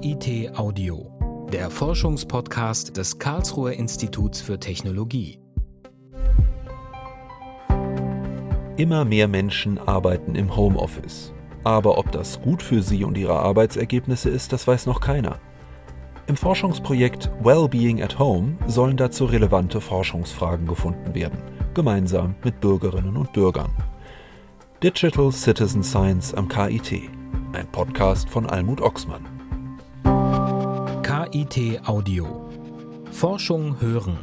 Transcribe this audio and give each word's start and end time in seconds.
KIT 0.00 0.56
Audio, 0.56 1.10
der 1.52 1.68
Forschungspodcast 1.68 2.96
des 2.96 3.18
Karlsruher 3.18 3.72
Instituts 3.72 4.40
für 4.40 4.58
Technologie. 4.58 5.38
Immer 8.78 9.04
mehr 9.04 9.28
Menschen 9.28 9.78
arbeiten 9.78 10.36
im 10.36 10.56
Homeoffice. 10.56 11.34
Aber 11.64 11.98
ob 11.98 12.12
das 12.12 12.40
gut 12.40 12.62
für 12.62 12.82
sie 12.82 13.04
und 13.04 13.18
ihre 13.18 13.40
Arbeitsergebnisse 13.40 14.30
ist, 14.30 14.54
das 14.54 14.66
weiß 14.66 14.86
noch 14.86 15.00
keiner. 15.00 15.38
Im 16.28 16.36
Forschungsprojekt 16.36 17.30
Wellbeing 17.42 18.02
at 18.02 18.18
Home 18.18 18.56
sollen 18.66 18.96
dazu 18.96 19.26
relevante 19.26 19.82
Forschungsfragen 19.82 20.66
gefunden 20.66 21.14
werden, 21.14 21.42
gemeinsam 21.74 22.36
mit 22.42 22.58
Bürgerinnen 22.60 23.18
und 23.18 23.34
Bürgern. 23.34 23.72
Digital 24.82 25.30
Citizen 25.30 25.82
Science 25.82 26.32
am 26.32 26.48
KIT, 26.48 27.02
ein 27.52 27.66
Podcast 27.70 28.30
von 28.30 28.46
Almut 28.46 28.80
Oxmann. 28.80 29.39
KIT 31.30 31.86
Audio. 31.86 32.48
Forschung 33.12 33.80
hören. 33.80 34.18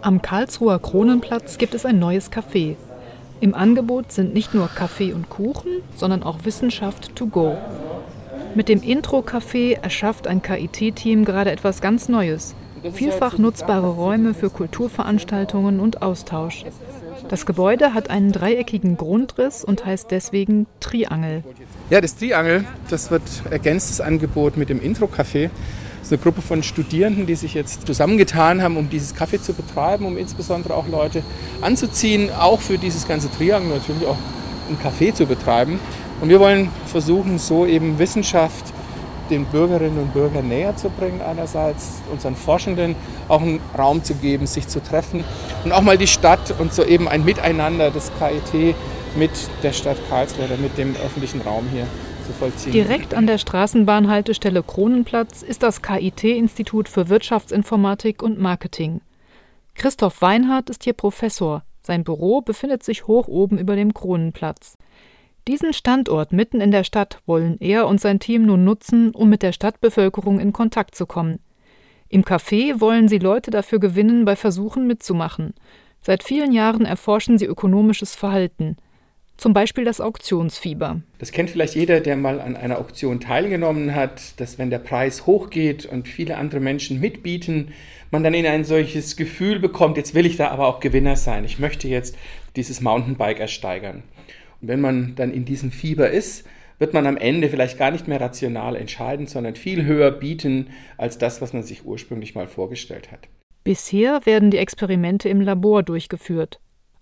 Am 0.00 0.22
Karlsruher 0.22 0.78
Kronenplatz 0.78 1.58
gibt 1.58 1.74
es 1.74 1.84
ein 1.84 1.98
neues 1.98 2.32
Café. 2.32 2.76
Im 3.40 3.54
Angebot 3.54 4.10
sind 4.10 4.32
nicht 4.32 4.54
nur 4.54 4.68
Kaffee 4.68 5.12
und 5.12 5.28
Kuchen, 5.28 5.82
sondern 5.96 6.22
auch 6.22 6.44
Wissenschaft 6.44 7.14
to 7.16 7.26
go. 7.26 7.56
Mit 8.54 8.68
dem 8.70 8.80
Intro-Café 8.80 9.78
erschafft 9.82 10.26
ein 10.26 10.40
KIT-Team 10.40 11.26
gerade 11.26 11.50
etwas 11.50 11.82
ganz 11.82 12.08
Neues. 12.08 12.54
Vielfach 12.92 13.38
nutzbare 13.38 13.88
Räume 13.88 14.34
für 14.34 14.50
Kulturveranstaltungen 14.50 15.80
und 15.80 16.02
Austausch. 16.02 16.64
Das 17.28 17.46
Gebäude 17.46 17.94
hat 17.94 18.10
einen 18.10 18.32
dreieckigen 18.32 18.98
Grundriss 18.98 19.64
und 19.64 19.86
heißt 19.86 20.10
deswegen 20.10 20.66
Triangel. 20.80 21.42
Ja, 21.88 22.02
das 22.02 22.16
Triangel, 22.16 22.64
das 22.90 23.10
wird 23.10 23.22
ergänztes 23.50 24.02
Angebot 24.02 24.58
mit 24.58 24.68
dem 24.68 24.80
Intro-Café. 24.80 25.48
Das 26.00 26.08
ist 26.08 26.12
eine 26.12 26.22
Gruppe 26.22 26.42
von 26.42 26.62
Studierenden, 26.62 27.26
die 27.26 27.34
sich 27.34 27.54
jetzt 27.54 27.86
zusammengetan 27.86 28.62
haben, 28.62 28.76
um 28.76 28.90
dieses 28.90 29.16
Café 29.16 29.40
zu 29.40 29.54
betreiben, 29.54 30.04
um 30.04 30.18
insbesondere 30.18 30.74
auch 30.74 30.86
Leute 30.86 31.22
anzuziehen, 31.62 32.30
auch 32.30 32.60
für 32.60 32.76
dieses 32.76 33.08
ganze 33.08 33.30
Triangel 33.30 33.70
natürlich 33.70 34.06
auch 34.06 34.18
ein 34.68 34.76
Café 34.78 35.14
zu 35.14 35.24
betreiben. 35.24 35.80
Und 36.20 36.28
wir 36.28 36.40
wollen 36.40 36.68
versuchen, 36.86 37.38
so 37.38 37.64
eben 37.64 37.98
Wissenschaft 37.98 38.73
den 39.30 39.46
Bürgerinnen 39.46 39.98
und 39.98 40.12
Bürgern 40.12 40.48
näher 40.48 40.76
zu 40.76 40.90
bringen, 40.90 41.20
einerseits 41.22 42.02
unseren 42.12 42.36
Forschenden 42.36 42.96
auch 43.28 43.42
einen 43.42 43.60
Raum 43.76 44.02
zu 44.04 44.14
geben, 44.14 44.46
sich 44.46 44.68
zu 44.68 44.82
treffen 44.82 45.24
und 45.64 45.72
auch 45.72 45.82
mal 45.82 45.98
die 45.98 46.06
Stadt 46.06 46.54
und 46.58 46.72
so 46.72 46.84
eben 46.84 47.08
ein 47.08 47.24
Miteinander 47.24 47.90
des 47.90 48.10
KIT 48.18 48.74
mit 49.16 49.30
der 49.62 49.72
Stadt 49.72 49.96
Karlsruhe 50.08 50.46
oder 50.46 50.56
mit 50.56 50.76
dem 50.76 50.94
öffentlichen 50.96 51.40
Raum 51.40 51.68
hier 51.72 51.86
zu 52.26 52.32
vollziehen. 52.32 52.72
Direkt 52.72 53.14
an 53.14 53.26
der 53.26 53.38
Straßenbahnhaltestelle 53.38 54.62
Kronenplatz 54.62 55.42
ist 55.42 55.62
das 55.62 55.82
KIT-Institut 55.82 56.88
für 56.88 57.08
Wirtschaftsinformatik 57.08 58.22
und 58.22 58.38
Marketing. 58.38 59.00
Christoph 59.74 60.22
Weinhardt 60.22 60.70
ist 60.70 60.84
hier 60.84 60.92
Professor. 60.92 61.62
Sein 61.82 62.04
Büro 62.04 62.40
befindet 62.40 62.82
sich 62.82 63.06
hoch 63.06 63.28
oben 63.28 63.58
über 63.58 63.76
dem 63.76 63.92
Kronenplatz. 63.92 64.76
Diesen 65.46 65.74
Standort 65.74 66.32
mitten 66.32 66.62
in 66.62 66.70
der 66.70 66.84
Stadt 66.84 67.18
wollen 67.26 67.58
er 67.60 67.86
und 67.86 68.00
sein 68.00 68.18
Team 68.18 68.46
nun 68.46 68.64
nutzen, 68.64 69.10
um 69.10 69.28
mit 69.28 69.42
der 69.42 69.52
Stadtbevölkerung 69.52 70.40
in 70.40 70.54
Kontakt 70.54 70.94
zu 70.94 71.04
kommen. 71.04 71.38
Im 72.08 72.22
Café 72.22 72.80
wollen 72.80 73.08
sie 73.08 73.18
Leute 73.18 73.50
dafür 73.50 73.78
gewinnen, 73.78 74.24
bei 74.24 74.36
Versuchen 74.36 74.86
mitzumachen. 74.86 75.52
Seit 76.00 76.22
vielen 76.22 76.52
Jahren 76.52 76.86
erforschen 76.86 77.38
sie 77.38 77.44
ökonomisches 77.44 78.14
Verhalten. 78.14 78.76
Zum 79.36 79.52
Beispiel 79.52 79.84
das 79.84 80.00
Auktionsfieber. 80.00 81.02
Das 81.18 81.32
kennt 81.32 81.50
vielleicht 81.50 81.74
jeder, 81.74 82.00
der 82.00 82.16
mal 82.16 82.40
an 82.40 82.56
einer 82.56 82.78
Auktion 82.78 83.20
teilgenommen 83.20 83.94
hat, 83.94 84.40
dass 84.40 84.58
wenn 84.58 84.70
der 84.70 84.78
Preis 84.78 85.26
hochgeht 85.26 85.84
und 85.86 86.08
viele 86.08 86.38
andere 86.38 86.60
Menschen 86.60 87.00
mitbieten, 87.00 87.72
man 88.10 88.22
dann 88.22 88.32
in 88.32 88.46
ein 88.46 88.64
solches 88.64 89.16
Gefühl 89.16 89.58
bekommt, 89.58 89.96
jetzt 89.96 90.14
will 90.14 90.24
ich 90.24 90.36
da 90.36 90.48
aber 90.48 90.68
auch 90.68 90.80
Gewinner 90.80 91.16
sein. 91.16 91.44
Ich 91.44 91.58
möchte 91.58 91.88
jetzt 91.88 92.16
dieses 92.54 92.80
Mountainbike 92.80 93.40
ersteigern. 93.40 94.04
Und 94.60 94.68
wenn 94.68 94.80
man 94.80 95.14
dann 95.16 95.32
in 95.32 95.44
diesem 95.44 95.70
Fieber 95.70 96.10
ist, 96.10 96.46
wird 96.78 96.94
man 96.94 97.06
am 97.06 97.16
Ende 97.16 97.48
vielleicht 97.48 97.78
gar 97.78 97.90
nicht 97.90 98.08
mehr 98.08 98.20
rational 98.20 98.76
entscheiden, 98.76 99.26
sondern 99.26 99.54
viel 99.54 99.84
höher 99.84 100.10
bieten 100.10 100.68
als 100.96 101.18
das, 101.18 101.40
was 101.40 101.52
man 101.52 101.62
sich 101.62 101.84
ursprünglich 101.84 102.34
mal 102.34 102.48
vorgestellt 102.48 103.12
hat. 103.12 103.28
Bisher 103.62 104.26
werden 104.26 104.50
die 104.50 104.58
Experimente 104.58 105.28
im 105.28 105.40
Labor 105.40 105.82
durchgeführt. 105.82 106.60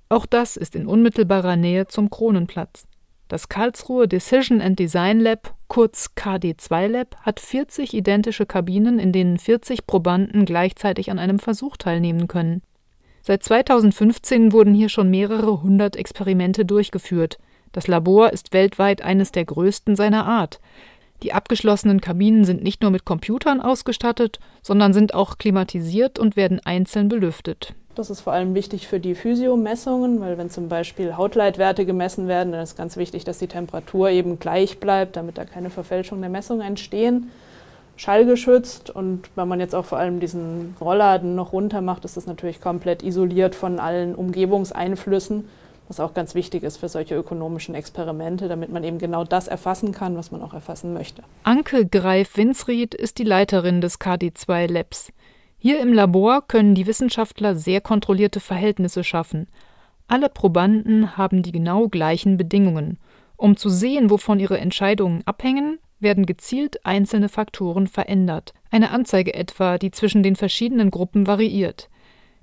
Auch 0.08 0.26
das 0.26 0.56
ist 0.56 0.76
in 0.76 0.86
unmittelbarer 0.86 1.56
Nähe 1.56 1.88
zum 1.88 2.10
Kronenplatz. 2.10 2.86
Das 3.28 3.48
Karlsruhe 3.48 4.06
Decision 4.06 4.60
and 4.60 4.78
Design 4.78 5.18
Lab, 5.18 5.54
kurz 5.66 6.10
KD2 6.16 6.86
Lab, 6.86 7.16
hat 7.22 7.40
40 7.40 7.94
identische 7.94 8.44
Kabinen, 8.44 8.98
in 8.98 9.10
denen 9.10 9.38
40 9.38 9.86
Probanden 9.86 10.44
gleichzeitig 10.44 11.10
an 11.10 11.18
einem 11.18 11.38
Versuch 11.38 11.78
teilnehmen 11.78 12.28
können. 12.28 12.60
Seit 13.24 13.44
2015 13.44 14.52
wurden 14.52 14.74
hier 14.74 14.88
schon 14.88 15.08
mehrere 15.08 15.62
hundert 15.62 15.94
Experimente 15.94 16.64
durchgeführt. 16.64 17.38
Das 17.70 17.86
Labor 17.86 18.32
ist 18.32 18.52
weltweit 18.52 19.02
eines 19.02 19.30
der 19.30 19.44
größten 19.44 19.94
seiner 19.94 20.26
Art. 20.26 20.60
Die 21.22 21.32
abgeschlossenen 21.32 22.00
Kabinen 22.00 22.44
sind 22.44 22.64
nicht 22.64 22.82
nur 22.82 22.90
mit 22.90 23.04
Computern 23.04 23.60
ausgestattet, 23.60 24.40
sondern 24.60 24.92
sind 24.92 25.14
auch 25.14 25.38
klimatisiert 25.38 26.18
und 26.18 26.34
werden 26.34 26.60
einzeln 26.64 27.08
belüftet. 27.08 27.74
Das 27.94 28.10
ist 28.10 28.22
vor 28.22 28.32
allem 28.32 28.54
wichtig 28.54 28.88
für 28.88 28.98
die 28.98 29.14
Physiomessungen, 29.14 30.20
weil 30.20 30.36
wenn 30.36 30.50
zum 30.50 30.68
Beispiel 30.68 31.16
Hautleitwerte 31.16 31.86
gemessen 31.86 32.26
werden, 32.26 32.52
dann 32.52 32.62
ist 32.62 32.76
ganz 32.76 32.96
wichtig, 32.96 33.22
dass 33.22 33.38
die 33.38 33.46
Temperatur 33.46 34.10
eben 34.10 34.40
gleich 34.40 34.80
bleibt, 34.80 35.14
damit 35.14 35.38
da 35.38 35.44
keine 35.44 35.70
Verfälschung 35.70 36.20
der 36.20 36.30
Messungen 36.30 36.66
entstehen. 36.66 37.30
Schallgeschützt 37.96 38.90
und 38.90 39.30
wenn 39.34 39.48
man 39.48 39.60
jetzt 39.60 39.74
auch 39.74 39.84
vor 39.84 39.98
allem 39.98 40.18
diesen 40.18 40.76
Rollladen 40.80 41.34
noch 41.34 41.52
runter 41.52 41.80
macht, 41.80 42.04
ist 42.04 42.16
das 42.16 42.26
natürlich 42.26 42.60
komplett 42.60 43.02
isoliert 43.02 43.54
von 43.54 43.78
allen 43.78 44.14
Umgebungseinflüssen 44.14 45.44
was 45.92 46.00
auch 46.00 46.14
ganz 46.14 46.34
wichtig 46.34 46.62
ist 46.62 46.78
für 46.78 46.88
solche 46.88 47.14
ökonomischen 47.14 47.74
Experimente, 47.74 48.48
damit 48.48 48.72
man 48.72 48.82
eben 48.82 48.96
genau 48.96 49.24
das 49.24 49.46
erfassen 49.46 49.92
kann, 49.92 50.16
was 50.16 50.30
man 50.30 50.40
auch 50.42 50.54
erfassen 50.54 50.94
möchte. 50.94 51.22
Anke 51.42 51.86
Greif-Winsried 51.86 52.94
ist 52.94 53.18
die 53.18 53.24
Leiterin 53.24 53.82
des 53.82 54.00
KD2 54.00 54.72
Labs. 54.72 55.12
Hier 55.58 55.80
im 55.80 55.92
Labor 55.92 56.46
können 56.48 56.74
die 56.74 56.86
Wissenschaftler 56.86 57.54
sehr 57.56 57.82
kontrollierte 57.82 58.40
Verhältnisse 58.40 59.04
schaffen. 59.04 59.48
Alle 60.08 60.30
Probanden 60.30 61.18
haben 61.18 61.42
die 61.42 61.52
genau 61.52 61.88
gleichen 61.88 62.38
Bedingungen. 62.38 62.98
Um 63.36 63.58
zu 63.58 63.68
sehen, 63.68 64.08
wovon 64.08 64.40
ihre 64.40 64.58
Entscheidungen 64.58 65.22
abhängen, 65.26 65.78
werden 66.02 66.26
gezielt 66.26 66.84
einzelne 66.84 67.28
Faktoren 67.28 67.86
verändert. 67.86 68.52
Eine 68.70 68.90
Anzeige 68.90 69.34
etwa, 69.34 69.78
die 69.78 69.90
zwischen 69.90 70.22
den 70.22 70.36
verschiedenen 70.36 70.90
Gruppen 70.90 71.26
variiert. 71.26 71.88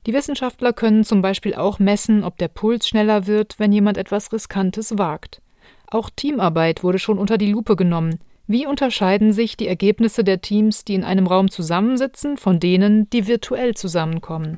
Die 0.06 0.14
Wissenschaftler 0.14 0.74
können 0.74 1.03
zum 1.03 1.22
Beispiel 1.22 1.53
auch 1.53 1.80
messen, 1.80 2.24
ob 2.24 2.38
der 2.38 2.48
Puls 2.48 2.88
schneller 2.88 3.28
wird, 3.28 3.59
wenn 3.59 3.72
jemand 3.72 3.98
etwas 3.98 4.31
Riskantes 4.31 4.98
wagt. 4.98 5.42
Auch 5.88 6.09
Teamarbeit 6.16 6.84
wurde 6.84 7.00
schon 7.00 7.19
unter 7.19 7.38
die 7.38 7.52
Lupe 7.52 7.75
genommen. 7.75 8.19
Wie 8.48 8.66
unterscheiden 8.66 9.34
sich 9.34 9.58
die 9.58 9.68
Ergebnisse 9.68 10.24
der 10.24 10.42
Teams, 10.42 10.84
die 10.84 10.96
in 10.96 11.03
einem 11.03 11.28
Raum 11.28 11.52
zusammensitzen, 11.52 12.38
von 12.38 12.59
denen, 12.59 13.09
die 13.12 13.28
virtuell 13.28 13.75
zusammenkommen? 13.75 14.58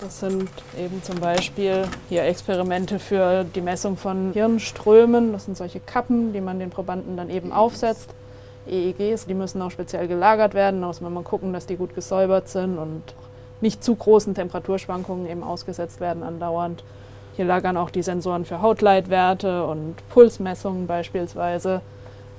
Das 0.00 0.20
sind 0.20 0.48
eben 0.78 1.02
zum 1.02 1.18
Beispiel 1.18 1.82
hier 2.08 2.22
Experimente 2.22 3.00
für 3.00 3.42
die 3.42 3.60
Messung 3.60 3.96
von 3.96 4.32
Hirnströmen. 4.32 5.32
Das 5.32 5.46
sind 5.46 5.56
solche 5.56 5.80
Kappen, 5.80 6.32
die 6.32 6.40
man 6.40 6.60
den 6.60 6.70
Probanden 6.70 7.16
dann 7.16 7.30
eben 7.30 7.52
aufsetzt. 7.52 8.10
EEGs, 8.68 9.26
die 9.26 9.34
müssen 9.34 9.60
auch 9.60 9.72
speziell 9.72 10.06
gelagert 10.06 10.54
werden. 10.54 10.82
Da 10.82 10.86
muss 10.86 11.00
man 11.00 11.12
mal 11.12 11.24
gucken, 11.24 11.52
dass 11.52 11.66
die 11.66 11.74
gut 11.74 11.96
gesäubert 11.96 12.48
sind 12.48 12.78
und 12.78 13.02
nicht 13.60 13.82
zu 13.82 13.96
großen 13.96 14.34
Temperaturschwankungen 14.34 15.28
eben 15.28 15.42
ausgesetzt 15.42 15.98
werden 16.00 16.22
andauernd. 16.22 16.84
Hier 17.34 17.44
lagern 17.44 17.76
auch 17.76 17.90
die 17.90 18.02
Sensoren 18.02 18.44
für 18.44 18.62
Hautleitwerte 18.62 19.64
und 19.66 19.96
Pulsmessungen 20.10 20.86
beispielsweise. 20.86 21.80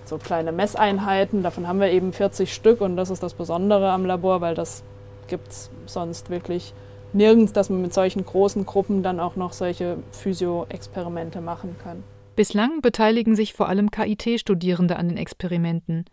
So 0.05 0.17
kleine 0.17 0.53
Messeinheiten, 0.53 1.43
davon 1.43 1.67
haben 1.67 1.81
wir 1.81 1.91
eben 1.91 2.13
40 2.13 2.53
Stück 2.53 2.79
und 2.79 2.95
das 2.95 3.09
ist 3.09 3.21
das 3.21 3.33
Besondere 3.33 3.91
am 3.91 4.05
Labor, 4.05 4.39
weil 4.39 4.55
das 4.55 4.81
gibt 5.27 5.49
es 5.49 5.69
sonst 5.87 6.29
wirklich 6.29 6.73
nirgends, 7.13 7.53
dass 7.53 7.69
man 7.69 7.81
mit 7.81 7.93
solchen 7.93 8.25
großen 8.25 8.65
Gruppen 8.65 9.03
dann 9.03 9.19
auch 9.19 9.35
noch 9.35 9.53
solche 9.53 9.97
Physio-Experimente 10.11 11.41
machen 11.41 11.75
kann. 11.81 12.03
Bislang 12.35 12.81
beteiligen 12.81 13.35
sich 13.35 13.53
vor 13.53 13.67
allem 13.67 13.91
KIT-Studierende 13.91 14.95
an 14.95 15.09
den 15.09 15.17
Experimenten. 15.17 16.05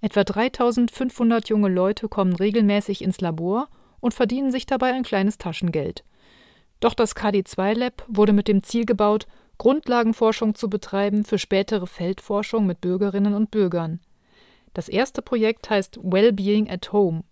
Etwa 0.00 0.24
3500 0.24 1.48
junge 1.48 1.68
Leute 1.68 2.08
kommen 2.08 2.34
regelmäßig 2.34 3.02
ins 3.02 3.20
Labor 3.20 3.68
und 4.00 4.14
verdienen 4.14 4.50
sich 4.50 4.66
dabei 4.66 4.92
ein 4.92 5.02
kleines 5.02 5.38
Taschengeld. 5.38 6.04
Doch 6.80 6.94
das 6.94 7.14
KD2 7.14 7.74
Lab 7.74 8.04
wurde 8.08 8.32
mit 8.32 8.48
dem 8.48 8.62
Ziel 8.62 8.86
gebaut, 8.86 9.26
Grundlagenforschung 9.58 10.54
zu 10.54 10.70
betreiben 10.70 11.24
für 11.24 11.38
spätere 11.38 11.86
Feldforschung 11.86 12.66
mit 12.66 12.80
Bürgerinnen 12.80 13.34
und 13.34 13.50
Bürgern. 13.50 14.00
Das 14.72 14.88
erste 14.88 15.20
Projekt 15.20 15.68
heißt 15.68 15.98
Wellbeing 16.02 16.70
at 16.70 16.92
Home. 16.92 17.24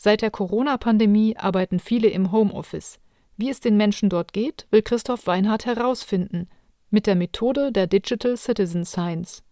Seit 0.00 0.22
der 0.22 0.30
Corona-Pandemie 0.30 1.36
arbeiten 1.36 1.80
viele 1.80 2.08
im 2.08 2.30
Homeoffice. 2.30 3.00
Wie 3.36 3.50
es 3.50 3.58
den 3.58 3.76
Menschen 3.76 4.08
dort 4.08 4.32
geht, 4.32 4.66
will 4.70 4.82
Christoph 4.82 5.26
Weinhardt 5.26 5.66
herausfinden. 5.66 6.48
Mit 6.88 7.06
der 7.06 7.16
Methode 7.16 7.72
der 7.72 7.88
Digital 7.88 8.36
Citizen 8.36 8.84
Science. 8.84 9.42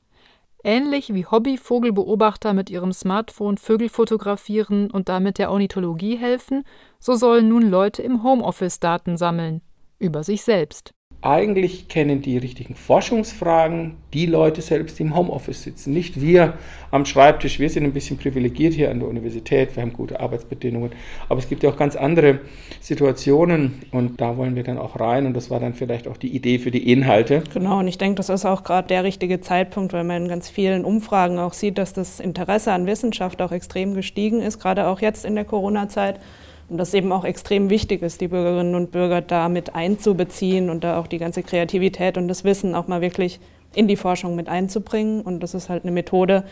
Ähnlich 0.62 1.12
wie 1.12 1.26
Hobby-Vogelbeobachter 1.26 2.54
mit 2.54 2.70
ihrem 2.70 2.92
Smartphone 2.92 3.58
Vögel 3.58 3.88
fotografieren 3.88 4.90
und 4.90 5.08
damit 5.08 5.38
der 5.38 5.50
Ornithologie 5.50 6.16
helfen, 6.16 6.64
so 6.98 7.14
sollen 7.16 7.48
nun 7.48 7.68
Leute 7.68 8.02
im 8.02 8.22
Homeoffice 8.22 8.80
Daten 8.80 9.16
sammeln. 9.16 9.62
Über 9.98 10.22
sich 10.22 10.42
selbst. 10.42 10.95
Eigentlich 11.26 11.88
kennen 11.88 12.22
die 12.22 12.38
richtigen 12.38 12.76
Forschungsfragen 12.76 13.96
die 14.14 14.26
Leute 14.26 14.62
selbst, 14.62 15.00
die 15.00 15.02
im 15.02 15.16
Homeoffice 15.16 15.64
sitzen. 15.64 15.92
Nicht 15.92 16.20
wir 16.20 16.54
am 16.92 17.04
Schreibtisch. 17.04 17.58
Wir 17.58 17.68
sind 17.68 17.82
ein 17.82 17.92
bisschen 17.92 18.16
privilegiert 18.16 18.74
hier 18.74 18.92
an 18.92 19.00
der 19.00 19.08
Universität. 19.08 19.74
Wir 19.74 19.82
haben 19.82 19.92
gute 19.92 20.20
Arbeitsbedingungen. 20.20 20.92
Aber 21.28 21.40
es 21.40 21.48
gibt 21.48 21.64
ja 21.64 21.70
auch 21.70 21.76
ganz 21.76 21.96
andere 21.96 22.38
Situationen 22.80 23.82
und 23.90 24.20
da 24.20 24.36
wollen 24.36 24.54
wir 24.54 24.62
dann 24.62 24.78
auch 24.78 25.00
rein. 25.00 25.26
Und 25.26 25.34
das 25.34 25.50
war 25.50 25.58
dann 25.58 25.74
vielleicht 25.74 26.06
auch 26.06 26.16
die 26.16 26.28
Idee 26.28 26.60
für 26.60 26.70
die 26.70 26.92
Inhalte. 26.92 27.42
Genau, 27.52 27.80
und 27.80 27.88
ich 27.88 27.98
denke, 27.98 28.14
das 28.14 28.28
ist 28.28 28.44
auch 28.44 28.62
gerade 28.62 28.86
der 28.86 29.02
richtige 29.02 29.40
Zeitpunkt, 29.40 29.92
weil 29.94 30.04
man 30.04 30.22
in 30.22 30.28
ganz 30.28 30.48
vielen 30.48 30.84
Umfragen 30.84 31.40
auch 31.40 31.54
sieht, 31.54 31.76
dass 31.76 31.92
das 31.92 32.20
Interesse 32.20 32.70
an 32.70 32.86
Wissenschaft 32.86 33.42
auch 33.42 33.50
extrem 33.50 33.94
gestiegen 33.94 34.40
ist, 34.42 34.60
gerade 34.60 34.86
auch 34.86 35.00
jetzt 35.00 35.24
in 35.24 35.34
der 35.34 35.44
Corona-Zeit. 35.44 36.20
Und 36.68 36.78
das 36.78 36.94
eben 36.94 37.12
auch 37.12 37.24
extrem 37.24 37.70
wichtig 37.70 38.02
ist, 38.02 38.20
die 38.20 38.28
Bürgerinnen 38.28 38.74
und 38.74 38.90
Bürger 38.90 39.20
da 39.20 39.48
mit 39.48 39.74
einzubeziehen 39.74 40.68
und 40.68 40.82
da 40.82 40.98
auch 40.98 41.06
die 41.06 41.18
ganze 41.18 41.42
Kreativität 41.42 42.18
und 42.18 42.28
das 42.28 42.44
Wissen 42.44 42.74
auch 42.74 42.88
mal 42.88 43.00
wirklich 43.00 43.38
in 43.74 43.86
die 43.86 43.96
Forschung 43.96 44.34
mit 44.34 44.48
einzubringen. 44.48 45.20
Und 45.20 45.40
das 45.40 45.54
ist 45.54 45.68
halt 45.68 45.84
eine 45.84 45.92
Methode, 45.92 46.44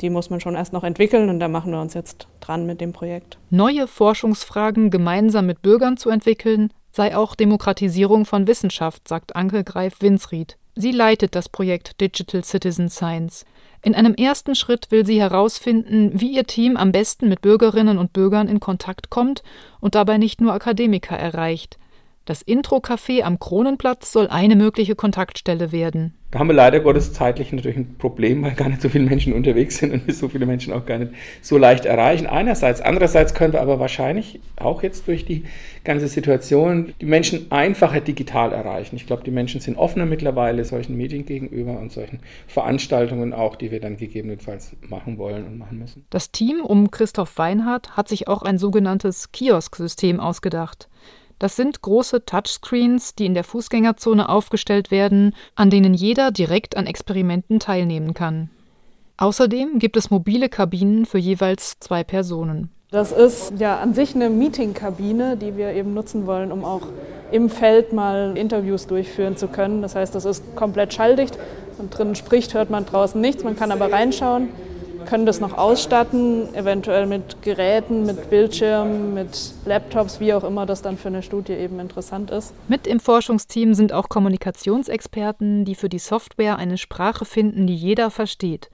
die 0.00 0.10
muss 0.10 0.30
man 0.30 0.40
schon 0.40 0.54
erst 0.54 0.72
noch 0.72 0.84
entwickeln 0.84 1.28
und 1.28 1.40
da 1.40 1.48
machen 1.48 1.72
wir 1.72 1.80
uns 1.80 1.94
jetzt 1.94 2.26
dran 2.40 2.64
mit 2.64 2.80
dem 2.80 2.92
Projekt. 2.92 3.38
Neue 3.50 3.86
Forschungsfragen 3.86 4.90
gemeinsam 4.90 5.46
mit 5.46 5.60
Bürgern 5.62 5.96
zu 5.96 6.08
entwickeln, 6.08 6.72
sei 6.90 7.16
auch 7.16 7.34
Demokratisierung 7.34 8.24
von 8.24 8.46
Wissenschaft, 8.46 9.06
sagt 9.08 9.36
Anke 9.36 9.62
Greif-Winsried. 9.62 10.56
Sie 10.74 10.92
leitet 10.92 11.34
das 11.34 11.48
Projekt 11.48 12.00
Digital 12.00 12.44
Citizen 12.44 12.88
Science. 12.88 13.44
In 13.82 13.94
einem 13.94 14.14
ersten 14.14 14.54
Schritt 14.54 14.90
will 14.90 15.06
sie 15.06 15.20
herausfinden, 15.20 16.12
wie 16.14 16.34
ihr 16.34 16.44
Team 16.44 16.76
am 16.76 16.92
besten 16.92 17.28
mit 17.28 17.40
Bürgerinnen 17.40 17.98
und 17.98 18.12
Bürgern 18.12 18.48
in 18.48 18.60
Kontakt 18.60 19.10
kommt 19.10 19.42
und 19.80 19.94
dabei 19.94 20.18
nicht 20.18 20.40
nur 20.40 20.52
Akademiker 20.52 21.16
erreicht. 21.16 21.78
Das 22.26 22.42
Intro-Café 22.42 23.22
am 23.22 23.38
Kronenplatz 23.38 24.12
soll 24.12 24.28
eine 24.28 24.54
mögliche 24.54 24.94
Kontaktstelle 24.94 25.72
werden. 25.72 26.14
Da 26.30 26.38
haben 26.38 26.46
wir 26.46 26.54
leider 26.54 26.78
Gottes 26.78 27.12
zeitlich 27.12 27.50
natürlich 27.50 27.76
ein 27.76 27.96
Problem, 27.98 28.44
weil 28.44 28.52
gar 28.52 28.68
nicht 28.68 28.82
so 28.82 28.88
viele 28.88 29.04
Menschen 29.04 29.32
unterwegs 29.32 29.78
sind 29.78 29.92
und 29.92 30.06
wir 30.06 30.14
so 30.14 30.28
viele 30.28 30.46
Menschen 30.46 30.72
auch 30.72 30.86
gar 30.86 30.98
nicht 30.98 31.12
so 31.42 31.58
leicht 31.58 31.86
erreichen. 31.86 32.28
Einerseits. 32.28 32.80
Andererseits 32.80 33.34
können 33.34 33.52
wir 33.52 33.60
aber 33.60 33.80
wahrscheinlich 33.80 34.38
auch 34.56 34.84
jetzt 34.84 35.08
durch 35.08 35.24
die 35.24 35.44
ganze 35.82 36.06
Situation 36.06 36.92
die 37.00 37.06
Menschen 37.06 37.50
einfacher 37.50 38.00
digital 38.00 38.52
erreichen. 38.52 38.94
Ich 38.94 39.06
glaube, 39.06 39.24
die 39.24 39.32
Menschen 39.32 39.60
sind 39.60 39.76
offener 39.76 40.06
mittlerweile 40.06 40.64
solchen 40.64 40.96
Medien 40.96 41.26
gegenüber 41.26 41.80
und 41.80 41.90
solchen 41.90 42.20
Veranstaltungen 42.46 43.32
auch, 43.32 43.56
die 43.56 43.72
wir 43.72 43.80
dann 43.80 43.96
gegebenenfalls 43.96 44.76
machen 44.82 45.18
wollen 45.18 45.44
und 45.46 45.58
machen 45.58 45.78
müssen. 45.80 46.06
Das 46.10 46.30
Team 46.30 46.60
um 46.60 46.92
Christoph 46.92 47.38
Weinhardt 47.38 47.96
hat 47.96 48.08
sich 48.08 48.28
auch 48.28 48.42
ein 48.42 48.58
sogenanntes 48.58 49.32
Kiosk-System 49.32 50.20
ausgedacht. 50.20 50.88
Das 51.40 51.56
sind 51.56 51.80
große 51.80 52.26
Touchscreens, 52.26 53.14
die 53.14 53.24
in 53.24 53.32
der 53.32 53.44
Fußgängerzone 53.44 54.28
aufgestellt 54.28 54.90
werden, 54.90 55.34
an 55.54 55.70
denen 55.70 55.94
jeder 55.94 56.32
direkt 56.32 56.76
an 56.76 56.86
Experimenten 56.86 57.58
teilnehmen 57.58 58.12
kann. 58.12 58.50
Außerdem 59.16 59.78
gibt 59.78 59.96
es 59.96 60.10
mobile 60.10 60.50
Kabinen 60.50 61.06
für 61.06 61.16
jeweils 61.16 61.80
zwei 61.80 62.04
Personen. 62.04 62.68
Das 62.90 63.10
ist 63.10 63.54
ja 63.58 63.78
an 63.78 63.94
sich 63.94 64.14
eine 64.14 64.28
Meetingkabine, 64.28 65.38
die 65.38 65.56
wir 65.56 65.72
eben 65.72 65.94
nutzen 65.94 66.26
wollen, 66.26 66.52
um 66.52 66.62
auch 66.62 66.82
im 67.32 67.48
Feld 67.48 67.94
mal 67.94 68.36
Interviews 68.36 68.86
durchführen 68.86 69.38
zu 69.38 69.48
können. 69.48 69.80
Das 69.80 69.94
heißt, 69.94 70.14
das 70.14 70.26
ist 70.26 70.56
komplett 70.56 70.92
schalldicht 70.92 71.38
und 71.78 71.96
drinnen 71.96 72.16
spricht, 72.16 72.52
hört 72.52 72.68
man 72.68 72.84
draußen 72.84 73.18
nichts, 73.18 73.44
man 73.44 73.56
kann 73.56 73.72
aber 73.72 73.90
reinschauen 73.90 74.50
können 75.06 75.26
das 75.26 75.40
noch 75.40 75.56
ausstatten, 75.56 76.54
eventuell 76.54 77.06
mit 77.06 77.42
Geräten, 77.42 78.06
mit 78.06 78.30
Bildschirmen, 78.30 79.14
mit 79.14 79.52
Laptops, 79.64 80.20
wie 80.20 80.32
auch 80.34 80.44
immer 80.44 80.66
das 80.66 80.82
dann 80.82 80.96
für 80.96 81.08
eine 81.08 81.22
Studie 81.22 81.52
eben 81.52 81.80
interessant 81.80 82.30
ist. 82.30 82.54
Mit 82.68 82.86
im 82.86 83.00
Forschungsteam 83.00 83.74
sind 83.74 83.92
auch 83.92 84.08
Kommunikationsexperten, 84.08 85.64
die 85.64 85.74
für 85.74 85.88
die 85.88 85.98
Software 85.98 86.56
eine 86.56 86.78
Sprache 86.78 87.24
finden, 87.24 87.66
die 87.66 87.76
jeder 87.76 88.10
versteht. 88.10 88.70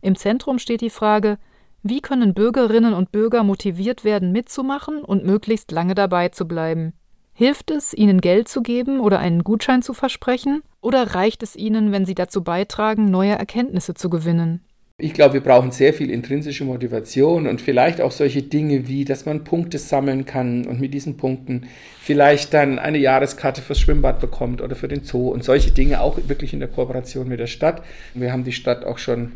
Im 0.00 0.16
Zentrum 0.16 0.58
steht 0.58 0.80
die 0.80 0.90
Frage, 0.90 1.38
wie 1.82 2.00
können 2.00 2.34
Bürgerinnen 2.34 2.92
und 2.92 3.10
Bürger 3.10 3.42
motiviert 3.42 4.04
werden, 4.04 4.32
mitzumachen 4.32 5.02
und 5.02 5.24
möglichst 5.24 5.72
lange 5.72 5.94
dabei 5.94 6.28
zu 6.28 6.46
bleiben? 6.46 6.92
Hilft 7.32 7.70
es, 7.70 7.94
ihnen 7.94 8.20
Geld 8.20 8.48
zu 8.48 8.60
geben 8.60 9.00
oder 9.00 9.18
einen 9.18 9.44
Gutschein 9.44 9.80
zu 9.80 9.94
versprechen? 9.94 10.62
Oder 10.82 11.14
reicht 11.14 11.42
es 11.42 11.56
ihnen, 11.56 11.90
wenn 11.90 12.04
sie 12.04 12.14
dazu 12.14 12.44
beitragen, 12.44 13.10
neue 13.10 13.32
Erkenntnisse 13.32 13.94
zu 13.94 14.10
gewinnen? 14.10 14.62
Ich 15.00 15.14
glaube, 15.14 15.34
wir 15.34 15.40
brauchen 15.40 15.70
sehr 15.70 15.94
viel 15.94 16.10
intrinsische 16.10 16.64
Motivation 16.64 17.46
und 17.46 17.60
vielleicht 17.60 18.00
auch 18.00 18.10
solche 18.10 18.42
Dinge 18.42 18.86
wie, 18.86 19.04
dass 19.04 19.24
man 19.24 19.44
Punkte 19.44 19.78
sammeln 19.78 20.26
kann 20.26 20.66
und 20.66 20.78
mit 20.80 20.92
diesen 20.92 21.16
Punkten 21.16 21.66
vielleicht 22.00 22.52
dann 22.52 22.78
eine 22.78 22.98
Jahreskarte 22.98 23.62
fürs 23.62 23.80
Schwimmbad 23.80 24.20
bekommt 24.20 24.60
oder 24.60 24.76
für 24.76 24.88
den 24.88 25.02
Zoo 25.02 25.30
und 25.30 25.42
solche 25.42 25.70
Dinge 25.70 26.00
auch 26.00 26.18
wirklich 26.28 26.52
in 26.52 26.60
der 26.60 26.68
Kooperation 26.68 27.28
mit 27.28 27.40
der 27.40 27.46
Stadt. 27.46 27.82
Wir 28.14 28.30
haben 28.32 28.44
die 28.44 28.52
Stadt 28.52 28.84
auch 28.84 28.98
schon 28.98 29.32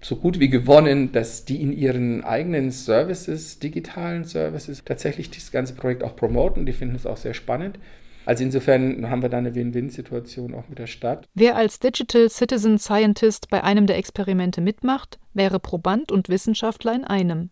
so 0.00 0.16
gut 0.16 0.40
wie 0.40 0.48
gewonnen, 0.48 1.12
dass 1.12 1.44
die 1.44 1.62
in 1.62 1.72
ihren 1.72 2.24
eigenen 2.24 2.70
Services, 2.70 3.58
digitalen 3.58 4.24
Services, 4.24 4.82
tatsächlich 4.84 5.30
dieses 5.30 5.50
ganze 5.50 5.74
Projekt 5.74 6.02
auch 6.02 6.16
promoten. 6.16 6.66
Die 6.66 6.72
finden 6.72 6.96
es 6.96 7.06
auch 7.06 7.16
sehr 7.16 7.34
spannend. 7.34 7.78
Also 8.26 8.42
insofern 8.44 9.10
haben 9.10 9.22
wir 9.22 9.28
da 9.28 9.38
eine 9.38 9.54
Win-Win-Situation 9.54 10.54
auch 10.54 10.68
mit 10.68 10.78
der 10.78 10.86
Stadt. 10.86 11.28
Wer 11.34 11.56
als 11.56 11.78
Digital 11.78 12.28
Citizen 12.30 12.78
Scientist 12.78 13.50
bei 13.50 13.62
einem 13.62 13.86
der 13.86 13.98
Experimente 13.98 14.60
mitmacht, 14.60 15.18
wäre 15.34 15.60
Proband 15.60 16.10
und 16.10 16.28
Wissenschaftler 16.28 16.94
in 16.94 17.04
einem. 17.04 17.50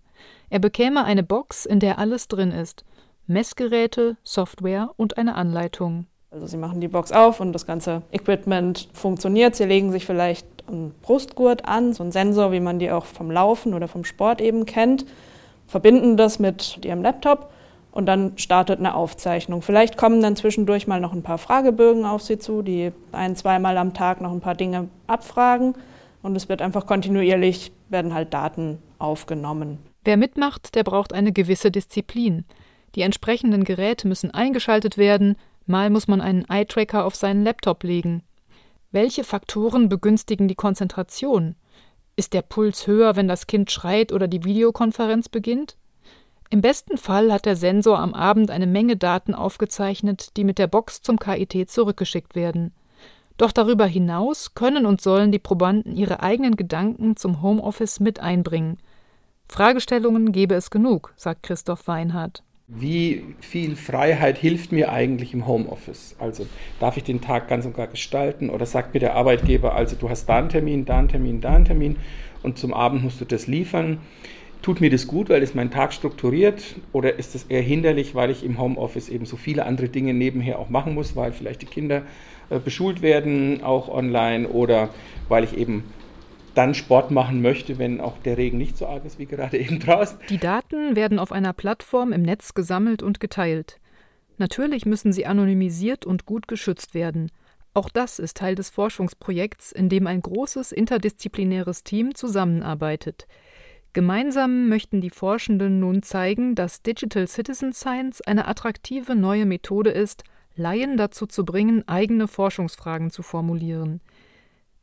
Er 0.50 0.58
bekäme 0.58 1.04
eine 1.04 1.22
Box, 1.22 1.66
in 1.66 1.80
der 1.80 1.98
alles 1.98 2.28
drin 2.28 2.52
ist. 2.52 2.84
Messgeräte, 3.26 4.16
Software 4.22 4.90
und 4.96 5.18
eine 5.18 5.34
Anleitung. 5.34 6.06
Also 6.30 6.46
Sie 6.46 6.56
machen 6.56 6.80
die 6.80 6.88
Box 6.88 7.12
auf 7.12 7.40
und 7.40 7.52
das 7.52 7.66
ganze 7.66 8.02
Equipment 8.10 8.88
funktioniert. 8.94 9.54
Sie 9.54 9.64
legen 9.64 9.92
sich 9.92 10.06
vielleicht 10.06 10.46
einen 10.66 10.94
Brustgurt 11.02 11.66
an, 11.66 11.92
so 11.92 12.02
einen 12.02 12.12
Sensor, 12.12 12.52
wie 12.52 12.60
man 12.60 12.78
die 12.78 12.90
auch 12.90 13.04
vom 13.04 13.30
Laufen 13.30 13.74
oder 13.74 13.88
vom 13.88 14.04
Sport 14.04 14.40
eben 14.40 14.64
kennt, 14.64 15.04
verbinden 15.66 16.16
das 16.16 16.38
mit 16.38 16.84
Ihrem 16.84 17.02
Laptop 17.02 17.50
und 17.92 18.06
dann 18.06 18.36
startet 18.36 18.80
eine 18.80 18.94
Aufzeichnung. 18.94 19.62
Vielleicht 19.62 19.96
kommen 19.96 20.20
dann 20.20 20.34
zwischendurch 20.34 20.86
mal 20.86 21.00
noch 21.00 21.12
ein 21.12 21.22
paar 21.22 21.38
Fragebögen 21.38 22.04
auf 22.04 22.22
Sie 22.22 22.38
zu, 22.38 22.62
die 22.62 22.90
ein, 23.12 23.36
zweimal 23.36 23.78
am 23.78 23.94
Tag 23.94 24.20
noch 24.20 24.32
ein 24.32 24.40
paar 24.40 24.54
Dinge 24.56 24.88
abfragen 25.06 25.74
und 26.22 26.34
es 26.34 26.48
wird 26.48 26.62
einfach 26.62 26.86
kontinuierlich, 26.86 27.70
werden 27.90 28.14
halt 28.14 28.34
Daten 28.34 28.78
aufgenommen. 28.98 29.78
Wer 30.04 30.16
mitmacht, 30.16 30.74
der 30.74 30.82
braucht 30.82 31.12
eine 31.12 31.32
gewisse 31.32 31.70
Disziplin. 31.70 32.44
Die 32.94 33.02
entsprechenden 33.02 33.64
Geräte 33.64 34.08
müssen 34.08 34.32
eingeschaltet 34.32 34.98
werden, 34.98 35.36
mal 35.66 35.90
muss 35.90 36.08
man 36.08 36.20
einen 36.20 36.44
Eye-Tracker 36.48 37.04
auf 37.04 37.14
seinen 37.14 37.44
Laptop 37.44 37.84
legen. 37.84 38.22
Welche 38.90 39.24
Faktoren 39.24 39.88
begünstigen 39.88 40.48
die 40.48 40.54
Konzentration? 40.54 41.56
Ist 42.16 42.34
der 42.34 42.42
Puls 42.42 42.86
höher, 42.86 43.16
wenn 43.16 43.28
das 43.28 43.46
Kind 43.46 43.70
schreit 43.70 44.12
oder 44.12 44.28
die 44.28 44.44
Videokonferenz 44.44 45.28
beginnt? 45.28 45.76
Im 46.52 46.60
besten 46.60 46.98
Fall 46.98 47.32
hat 47.32 47.46
der 47.46 47.56
Sensor 47.56 47.98
am 47.98 48.12
Abend 48.12 48.50
eine 48.50 48.66
Menge 48.66 48.98
Daten 48.98 49.34
aufgezeichnet, 49.34 50.36
die 50.36 50.44
mit 50.44 50.58
der 50.58 50.66
Box 50.66 51.00
zum 51.00 51.18
KIT 51.18 51.70
zurückgeschickt 51.70 52.34
werden. 52.34 52.72
Doch 53.38 53.52
darüber 53.52 53.86
hinaus 53.86 54.52
können 54.52 54.84
und 54.84 55.00
sollen 55.00 55.32
die 55.32 55.38
Probanden 55.38 55.96
ihre 55.96 56.22
eigenen 56.22 56.56
Gedanken 56.56 57.16
zum 57.16 57.40
Homeoffice 57.40 58.00
mit 58.00 58.20
einbringen. 58.20 58.76
Fragestellungen 59.48 60.30
gebe 60.30 60.54
es 60.54 60.68
genug, 60.68 61.14
sagt 61.16 61.42
Christoph 61.42 61.86
Weinhardt. 61.86 62.42
Wie 62.66 63.34
viel 63.40 63.74
Freiheit 63.74 64.36
hilft 64.36 64.72
mir 64.72 64.92
eigentlich 64.92 65.32
im 65.32 65.46
Homeoffice? 65.46 66.16
Also 66.18 66.44
darf 66.80 66.98
ich 66.98 67.04
den 67.04 67.22
Tag 67.22 67.48
ganz 67.48 67.64
und 67.64 67.74
gar 67.74 67.86
gestalten 67.86 68.50
oder 68.50 68.66
sagt 68.66 68.92
mir 68.92 69.00
der 69.00 69.16
Arbeitgeber, 69.16 69.74
also 69.74 69.96
du 69.96 70.10
hast 70.10 70.26
da 70.26 70.36
einen 70.36 70.50
Termin, 70.50 70.84
da 70.84 70.98
einen 70.98 71.08
Termin, 71.08 71.40
da 71.40 71.54
einen 71.54 71.64
Termin 71.64 71.96
und 72.42 72.58
zum 72.58 72.74
Abend 72.74 73.02
musst 73.02 73.22
du 73.22 73.24
das 73.24 73.46
liefern? 73.46 74.00
Tut 74.62 74.80
mir 74.80 74.90
das 74.90 75.08
gut, 75.08 75.28
weil 75.28 75.42
es 75.42 75.54
meinen 75.54 75.72
Tag 75.72 75.92
strukturiert 75.92 76.76
oder 76.92 77.18
ist 77.18 77.34
es 77.34 77.44
eher 77.44 77.62
hinderlich, 77.62 78.14
weil 78.14 78.30
ich 78.30 78.44
im 78.44 78.60
Homeoffice 78.60 79.08
eben 79.08 79.26
so 79.26 79.36
viele 79.36 79.66
andere 79.66 79.88
Dinge 79.88 80.14
nebenher 80.14 80.60
auch 80.60 80.68
machen 80.68 80.94
muss, 80.94 81.16
weil 81.16 81.32
vielleicht 81.32 81.62
die 81.62 81.66
Kinder 81.66 82.02
äh, 82.48 82.60
beschult 82.60 83.02
werden, 83.02 83.64
auch 83.64 83.88
online 83.88 84.48
oder 84.48 84.90
weil 85.28 85.42
ich 85.42 85.56
eben 85.56 85.82
dann 86.54 86.74
Sport 86.74 87.10
machen 87.10 87.42
möchte, 87.42 87.78
wenn 87.78 88.00
auch 88.00 88.18
der 88.18 88.38
Regen 88.38 88.58
nicht 88.58 88.76
so 88.76 88.86
arg 88.86 89.04
ist 89.04 89.18
wie 89.18 89.26
gerade 89.26 89.58
eben 89.58 89.80
draußen. 89.80 90.18
Die 90.28 90.38
Daten 90.38 90.94
werden 90.94 91.18
auf 91.18 91.32
einer 91.32 91.52
Plattform 91.52 92.12
im 92.12 92.22
Netz 92.22 92.54
gesammelt 92.54 93.02
und 93.02 93.18
geteilt. 93.18 93.80
Natürlich 94.38 94.86
müssen 94.86 95.12
sie 95.12 95.26
anonymisiert 95.26 96.06
und 96.06 96.24
gut 96.24 96.46
geschützt 96.46 96.94
werden. 96.94 97.32
Auch 97.74 97.88
das 97.88 98.18
ist 98.18 98.36
Teil 98.36 98.54
des 98.54 98.70
Forschungsprojekts, 98.70 99.72
in 99.72 99.88
dem 99.88 100.06
ein 100.06 100.20
großes 100.20 100.72
interdisziplinäres 100.72 101.84
Team 101.84 102.14
zusammenarbeitet. 102.14 103.26
Gemeinsam 103.94 104.68
möchten 104.68 105.02
die 105.02 105.10
Forschenden 105.10 105.78
nun 105.78 106.02
zeigen, 106.02 106.54
dass 106.54 106.82
Digital 106.82 107.26
Citizen 107.26 107.74
Science 107.74 108.22
eine 108.22 108.48
attraktive 108.48 109.14
neue 109.14 109.44
Methode 109.44 109.90
ist, 109.90 110.24
Laien 110.54 110.96
dazu 110.96 111.26
zu 111.26 111.44
bringen, 111.44 111.86
eigene 111.86 112.26
Forschungsfragen 112.26 113.10
zu 113.10 113.22
formulieren. 113.22 114.00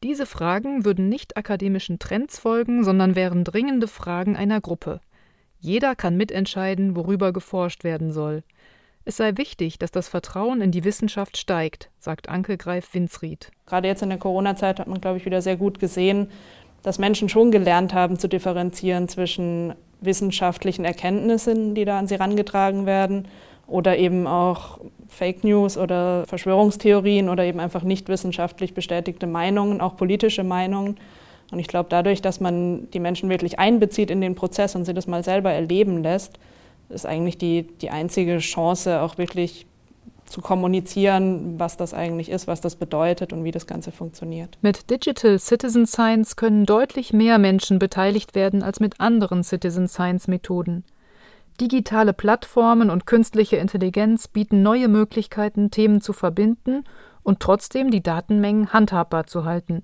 Diese 0.04 0.26
Fragen 0.26 0.86
würden 0.86 1.10
nicht 1.10 1.38
akademischen 1.38 1.98
Trends 1.98 2.40
folgen, 2.40 2.84
sondern 2.84 3.16
wären 3.16 3.44
dringende 3.44 3.88
Fragen 3.88 4.36
einer 4.36 4.62
Gruppe. 4.62 5.02
Jeder 5.60 5.96
kann 5.96 6.16
mitentscheiden, 6.16 6.96
worüber 6.96 7.34
geforscht 7.34 7.84
werden 7.84 8.12
soll. 8.12 8.44
Es 9.06 9.18
sei 9.18 9.38
wichtig, 9.38 9.80
dass 9.80 9.92
das 9.92 10.08
Vertrauen 10.08 10.62
in 10.62 10.72
die 10.72 10.84
Wissenschaft 10.84 11.38
steigt, 11.38 11.90
sagt 11.98 12.30
Anke 12.30 12.58
Greif-Winsried. 12.58 13.50
Gerade 13.66 13.88
jetzt 13.88 14.04
in 14.04 14.10
der 14.10 14.20
Corona-Zeit 14.20 14.80
hat 14.80 14.88
man, 14.88 15.02
glaube 15.02 15.18
ich, 15.18 15.26
wieder 15.26 15.42
sehr 15.42 15.58
gut 15.58 15.80
gesehen, 15.80 16.30
dass 16.84 17.00
Menschen 17.00 17.30
schon 17.30 17.52
gelernt 17.52 17.94
haben 17.94 18.18
zu 18.18 18.28
differenzieren 18.28 19.08
zwischen 19.08 19.74
wissenschaftlichen 20.02 20.86
Erkenntnissen, 20.86 21.76
die 21.76 21.86
da 21.86 22.00
an 22.00 22.08
sie 22.08 22.16
herangetragen 22.16 22.86
werden, 22.86 23.28
oder 23.70 23.98
eben 23.98 24.28
auch 24.28 24.80
Fake 25.08 25.44
News 25.44 25.78
oder 25.78 26.26
Verschwörungstheorien 26.26 27.30
oder 27.30 27.46
eben 27.46 27.60
einfach 27.60 27.84
nicht 27.84 28.10
wissenschaftlich 28.10 28.74
bestätigte 28.74 29.28
Meinungen, 29.28 29.80
auch 29.82 29.96
politische 29.96 30.44
Meinungen. 30.44 30.98
Und 31.52 31.60
ich 31.60 31.68
glaube, 31.68 31.90
dadurch, 31.90 32.22
dass 32.22 32.40
man 32.40 32.90
die 32.92 33.00
Menschen 33.00 33.30
wirklich 33.30 33.60
einbezieht 33.60 34.12
in 34.12 34.22
den 34.22 34.36
Prozess 34.36 34.76
und 34.76 34.86
sie 34.86 34.94
das 34.94 35.08
mal 35.08 35.24
selber 35.24 35.52
erleben 35.52 36.04
lässt, 36.04 36.40
ist 36.90 37.06
eigentlich 37.06 37.38
die, 37.38 37.64
die 37.64 37.90
einzige 37.92 38.40
Chance, 38.40 39.02
auch 39.02 39.18
wirklich 39.18 39.68
zu 40.30 40.42
kommunizieren, 40.42 41.60
was 41.60 41.78
das 41.78 41.94
eigentlich 41.94 42.30
ist, 42.30 42.48
was 42.48 42.62
das 42.62 42.76
bedeutet 42.76 43.34
und 43.34 43.44
wie 43.44 43.52
das 43.52 43.68
Ganze 43.68 43.92
funktioniert. 43.92 44.58
Mit 44.62 44.90
Digital 44.90 45.40
Citizen 45.40 45.86
Science 45.86 46.36
können 46.36 46.66
deutlich 46.66 47.14
mehr 47.14 47.38
Menschen 47.38 47.80
beteiligt 47.80 48.36
werden 48.36 48.64
als 48.64 48.80
mit 48.80 49.00
anderen 49.00 49.44
Citizen 49.44 49.88
Science 49.88 50.28
Methoden. 50.28 50.84
Digitale 51.60 52.14
Plattformen 52.14 52.90
und 52.90 53.06
künstliche 53.06 53.58
Intelligenz 53.58 54.28
bieten 54.28 54.62
neue 54.62 54.88
Möglichkeiten, 54.88 55.72
Themen 55.72 56.00
zu 56.00 56.14
verbinden 56.14 56.86
und 57.24 57.42
trotzdem 57.42 57.92
die 57.92 58.02
Datenmengen 58.02 58.72
handhabbar 58.72 59.28
zu 59.28 59.44
halten. 59.44 59.84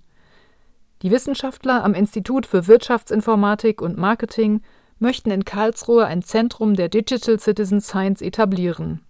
Die 1.02 1.12
Wissenschaftler 1.12 1.84
am 1.84 1.94
Institut 1.94 2.46
für 2.46 2.68
Wirtschaftsinformatik 2.68 3.82
und 3.82 3.98
Marketing 3.98 4.62
möchten 5.00 5.32
in 5.32 5.44
Karlsruhe 5.44 6.06
ein 6.06 6.24
Zentrum 6.24 6.76
der 6.76 6.90
Digital 6.90 7.40
Citizen 7.40 7.82
Science 7.82 8.22
etablieren. 8.22 9.05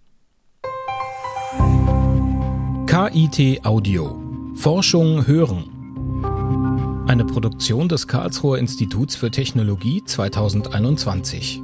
KIT 2.96 3.60
Audio 3.66 4.18
Forschung 4.54 5.26
hören. 5.26 7.04
Eine 7.06 7.26
Produktion 7.26 7.90
des 7.90 8.08
Karlsruher 8.08 8.58
Instituts 8.58 9.14
für 9.14 9.30
Technologie 9.30 10.02
2021. 10.02 11.60